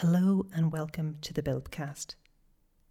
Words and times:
Hello 0.00 0.44
and 0.52 0.72
welcome 0.72 1.16
to 1.22 1.32
the 1.32 1.40
Bilbcast. 1.40 2.16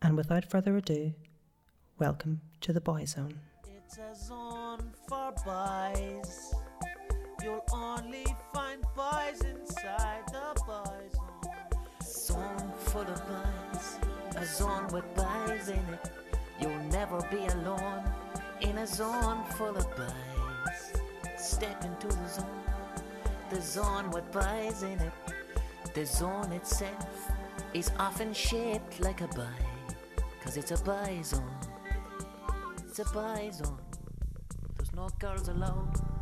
And 0.01 0.17
without 0.17 0.51
further 0.51 0.77
ado, 0.77 1.13
welcome 1.99 2.41
to 2.63 2.73
the 2.73 2.81
Boy 2.81 3.05
Zone. 3.05 3.41
It's 3.67 3.99
a 3.99 4.15
zone 4.15 4.93
for 5.09 5.33
boys. 5.45 6.55
You'll 7.43 7.65
only 7.73 8.25
find 8.53 8.83
boys 8.95 9.41
inside 9.43 10.25
the 10.29 10.61
boy 10.67 11.09
zone. 11.15 11.53
Zone 12.03 12.73
full 12.79 13.03
of 13.03 13.27
boys, 13.29 13.66
zone 14.47 14.87
with 14.93 15.05
boys 15.15 15.69
in 15.69 15.85
it. 15.95 16.11
You'll 16.61 16.85
never 16.91 17.21
be 17.31 17.47
alone 17.47 18.05
in 18.61 18.79
a 18.79 18.87
zone 18.87 19.45
full 19.57 19.77
of 19.77 19.87
boys. 19.97 20.93
Step 21.37 21.85
into 21.85 22.07
the 22.07 22.29
zone, 22.29 22.63
the 23.51 23.61
zone 23.61 24.11
with 24.11 24.31
boys 24.33 24.83
in 24.83 24.99
it. 25.01 25.13
The 25.95 26.07
zone 26.07 26.53
itself 26.53 27.31
is 27.75 27.91
often 27.99 28.33
shaped 28.33 29.01
like 29.01 29.21
a 29.21 29.29
boy, 29.29 29.59
cause 30.43 30.57
it's 30.57 30.71
a 30.71 30.79
boy 30.79 31.21
zone. 31.23 31.59
It's 32.87 32.99
a 33.01 33.05
boy 33.05 33.51
zone. 33.53 33.79
There's 34.77 34.95
no 34.95 35.09
girls 35.19 35.49
allowed. 35.49 36.16